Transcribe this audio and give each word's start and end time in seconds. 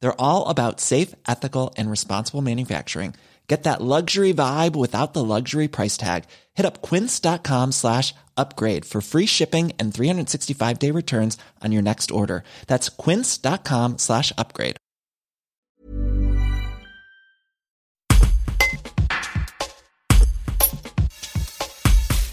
They're 0.00 0.20
all 0.20 0.46
about 0.48 0.80
safe, 0.80 1.14
ethical, 1.26 1.74
and 1.76 1.90
responsible 1.90 2.42
manufacturing. 2.42 3.14
Get 3.48 3.62
that 3.62 3.80
luxury 3.80 4.34
vibe 4.34 4.76
without 4.76 5.14
the 5.14 5.24
luxury 5.24 5.68
price 5.68 5.96
tag. 5.96 6.24
Hit 6.54 6.66
up 6.66 6.82
quince.com 6.82 7.72
slash 7.72 8.14
upgrade 8.36 8.84
for 8.84 9.00
free 9.00 9.26
shipping 9.26 9.72
and 9.78 9.92
365 9.92 10.78
day 10.78 10.90
returns 10.90 11.38
on 11.64 11.72
your 11.72 11.82
next 11.82 12.10
order. 12.10 12.44
That's 12.66 12.90
quince.com 12.90 13.96
slash 13.96 14.32
upgrade. 14.36 14.76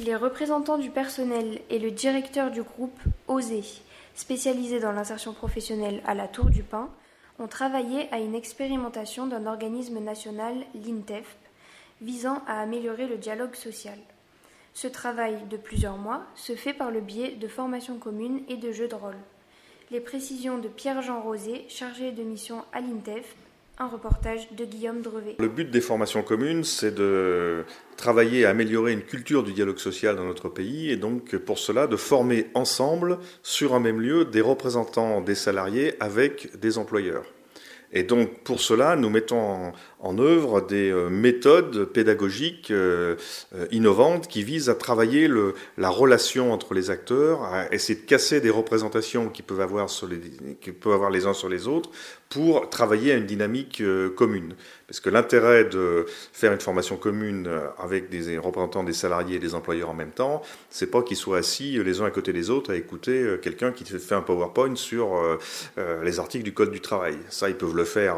Les 0.05 0.15
représentants 0.15 0.77
du 0.77 0.91
personnel 0.91 1.61
et 1.71 1.79
le 1.79 1.89
directeur 1.89 2.51
du 2.51 2.61
groupe 2.61 2.99
OSE, 3.27 3.81
spécialisé 4.13 4.79
dans 4.79 4.91
l'insertion 4.91 5.33
professionnelle 5.33 6.03
à 6.05 6.13
la 6.13 6.27
Tour 6.27 6.51
du 6.51 6.61
Pin, 6.61 6.89
ont 7.39 7.47
travaillé 7.47 8.11
à 8.13 8.19
une 8.19 8.35
expérimentation 8.35 9.27
d'un 9.27 9.45
organisme 9.45 9.99
national, 9.99 10.55
l'INTEF, 10.73 11.35
visant 12.01 12.41
à 12.47 12.61
améliorer 12.61 13.07
le 13.07 13.17
dialogue 13.17 13.55
social. 13.55 13.97
Ce 14.73 14.87
travail 14.87 15.37
de 15.49 15.57
plusieurs 15.57 15.97
mois 15.97 16.23
se 16.35 16.55
fait 16.55 16.73
par 16.73 16.91
le 16.91 17.01
biais 17.01 17.31
de 17.31 17.47
formations 17.47 17.97
communes 17.97 18.41
et 18.49 18.57
de 18.57 18.71
jeux 18.71 18.87
de 18.87 18.95
rôle. 18.95 19.17
Les 19.91 20.01
précisions 20.01 20.57
de 20.57 20.67
Pierre-Jean 20.67 21.21
Rosé, 21.21 21.65
chargé 21.69 22.11
de 22.11 22.23
mission 22.23 22.63
à 22.73 22.81
l'INTEF, 22.81 23.35
un 23.77 23.87
reportage 23.87 24.51
de 24.51 24.65
Guillaume 24.65 25.01
Drevet. 25.01 25.35
Le 25.39 25.47
but 25.47 25.69
des 25.69 25.81
formations 25.81 26.23
communes, 26.23 26.63
c'est 26.63 26.93
de 26.93 27.65
travailler 27.97 28.45
à 28.45 28.51
améliorer 28.51 28.93
une 28.93 29.01
culture 29.01 29.43
du 29.43 29.53
dialogue 29.53 29.79
social 29.79 30.15
dans 30.15 30.23
notre 30.23 30.49
pays 30.49 30.91
et 30.91 30.95
donc 30.95 31.35
pour 31.37 31.59
cela 31.59 31.87
de 31.87 31.97
former 31.97 32.47
ensemble 32.53 33.19
sur 33.43 33.73
un 33.73 33.79
même 33.79 33.99
lieu 33.99 34.25
des 34.25 34.41
représentants 34.41 35.21
des 35.21 35.35
salariés 35.35 35.95
avec 35.99 36.57
des 36.59 36.77
employeurs. 36.77 37.25
Et 37.91 38.03
donc 38.03 38.43
pour 38.43 38.59
cela, 38.59 38.95
nous 38.95 39.09
mettons 39.09 39.73
en, 40.05 40.19
œuvre 40.19 40.61
des 40.61 40.91
euh, 40.91 41.09
méthodes 41.09 41.85
pédagogiques 41.85 42.71
euh, 42.71 43.15
euh, 43.55 43.65
innovantes 43.71 44.27
qui 44.27 44.43
visent 44.43 44.69
à 44.69 44.75
travailler 44.75 45.27
le, 45.27 45.53
la 45.77 45.89
relation 45.89 46.53
entre 46.53 46.73
les 46.73 46.89
acteurs, 46.89 47.43
à 47.43 47.71
essayer 47.73 47.99
de 47.99 48.05
casser 48.05 48.41
des 48.41 48.49
représentations 48.49 49.29
qui 49.29 49.41
peuvent 49.41 49.61
avoir, 49.61 49.89
sur 49.89 50.07
les, 50.07 50.19
qui 50.61 50.71
peuvent 50.71 50.93
avoir 50.93 51.09
les 51.09 51.25
uns 51.25 51.33
sur 51.33 51.49
les 51.49 51.67
autres 51.67 51.89
pour 52.29 52.69
travailler 52.69 53.13
à 53.13 53.15
une 53.15 53.25
dynamique 53.25 53.81
commune. 54.15 54.55
Parce 54.87 54.99
que 54.99 55.09
l'intérêt 55.09 55.63
de 55.63 56.05
faire 56.33 56.51
une 56.51 56.59
formation 56.59 56.97
commune 56.97 57.49
avec 57.77 58.09
des 58.09 58.37
représentants 58.37 58.83
des 58.83 58.93
salariés 58.93 59.37
et 59.37 59.39
des 59.39 59.55
employeurs 59.55 59.89
en 59.89 59.93
même 59.93 60.11
temps, 60.11 60.41
c'est 60.69 60.89
pas 60.89 61.01
qu'ils 61.01 61.17
soient 61.17 61.37
assis 61.37 61.81
les 61.83 62.01
uns 62.01 62.05
à 62.05 62.11
côté 62.11 62.33
des 62.33 62.49
autres 62.49 62.73
à 62.73 62.75
écouter 62.75 63.37
quelqu'un 63.41 63.71
qui 63.71 63.85
fait 63.85 64.15
un 64.15 64.21
PowerPoint 64.21 64.75
sur 64.75 65.21
les 66.03 66.19
articles 66.19 66.43
du 66.43 66.53
Code 66.53 66.71
du 66.71 66.81
travail. 66.81 67.15
Ça, 67.29 67.47
ils 67.47 67.55
peuvent 67.55 67.75
le 67.75 67.85
faire 67.85 68.17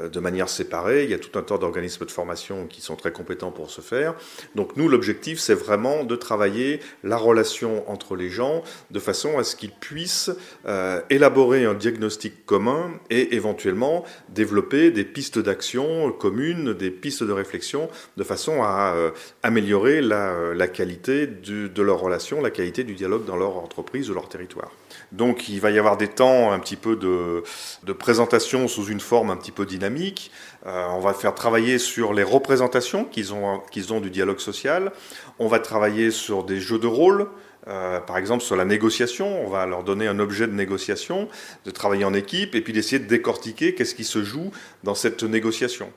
de 0.00 0.20
manière 0.20 0.48
séparée. 0.48 0.97
Il 1.04 1.10
y 1.10 1.14
a 1.14 1.18
tout 1.18 1.38
un 1.38 1.42
tas 1.42 1.58
d'organismes 1.58 2.06
de 2.06 2.10
formation 2.10 2.66
qui 2.66 2.80
sont 2.80 2.96
très 2.96 3.12
compétents 3.12 3.50
pour 3.50 3.70
ce 3.70 3.80
faire. 3.80 4.14
Donc 4.54 4.76
nous, 4.76 4.88
l'objectif, 4.88 5.38
c'est 5.38 5.54
vraiment 5.54 6.04
de 6.04 6.16
travailler 6.16 6.80
la 7.04 7.16
relation 7.16 7.88
entre 7.90 8.16
les 8.16 8.28
gens 8.28 8.62
de 8.90 8.98
façon 8.98 9.38
à 9.38 9.44
ce 9.44 9.56
qu'ils 9.56 9.72
puissent 9.72 10.30
euh, 10.66 11.00
élaborer 11.10 11.64
un 11.64 11.74
diagnostic 11.74 12.46
commun 12.46 12.90
et 13.10 13.34
éventuellement 13.34 14.04
développer 14.28 14.90
des 14.90 15.04
pistes 15.04 15.38
d'action 15.38 16.12
communes, 16.12 16.74
des 16.74 16.90
pistes 16.90 17.22
de 17.22 17.32
réflexion, 17.32 17.88
de 18.16 18.24
façon 18.24 18.62
à 18.62 18.94
euh, 18.94 19.10
améliorer 19.42 20.00
la, 20.00 20.30
euh, 20.30 20.66
qualité 20.66 21.26
de 21.26 21.82
leur 21.82 22.00
relation, 22.00 22.40
la 22.40 22.50
qualité 22.50 22.84
du 22.84 22.94
dialogue 22.94 23.24
dans 23.24 23.36
leur 23.36 23.56
entreprise 23.56 24.10
ou 24.10 24.14
leur 24.14 24.28
territoire. 24.28 24.70
Donc 25.12 25.48
il 25.48 25.60
va 25.60 25.70
y 25.70 25.78
avoir 25.78 25.96
des 25.96 26.08
temps 26.08 26.52
un 26.52 26.58
petit 26.58 26.76
peu 26.76 26.96
de, 26.96 27.42
présentation 27.92 28.68
sous 28.68 28.86
une 28.86 29.00
forme 29.00 29.30
un 29.30 29.36
petit 29.36 29.52
peu 29.52 29.66
dynamique. 29.66 30.30
On 30.90 31.00
va 31.00 31.14
faire 31.14 31.34
travailler 31.34 31.78
sur 31.78 32.12
les 32.12 32.22
représentations 32.22 33.04
qu'ils 33.04 33.32
ont, 33.32 33.60
qu'ils 33.70 33.92
ont 33.92 34.00
du 34.00 34.10
dialogue 34.10 34.40
social. 34.40 34.92
On 35.38 35.48
va 35.48 35.58
travailler 35.58 36.10
sur 36.10 36.44
des 36.44 36.60
jeux 36.60 36.78
de 36.78 36.86
rôle. 36.86 37.28
Euh, 37.68 38.00
par 38.00 38.16
exemple, 38.16 38.42
sur 38.42 38.56
la 38.56 38.64
négociation, 38.64 39.44
on 39.44 39.48
va 39.48 39.66
leur 39.66 39.84
donner 39.84 40.06
un 40.06 40.18
objet 40.18 40.46
de 40.46 40.52
négociation, 40.52 41.28
de 41.64 41.70
travailler 41.70 42.04
en 42.04 42.14
équipe 42.14 42.54
et 42.54 42.60
puis 42.60 42.72
d'essayer 42.72 42.98
de 42.98 43.06
décortiquer 43.06 43.74
qu'est-ce 43.74 43.94
qui 43.94 44.04
se 44.04 44.22
joue 44.22 44.50
dans 44.84 44.94
cette 44.94 45.22
négociation. 45.22 45.92